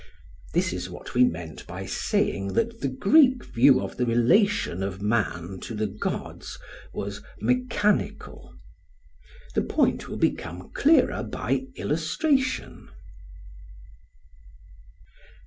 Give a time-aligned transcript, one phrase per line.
[0.55, 4.99] This is what we meant by saying that the Greek view of the relation of
[4.99, 6.57] man to the gods
[6.91, 8.51] was mechanical.
[9.53, 12.89] The point will become clearer by illustration.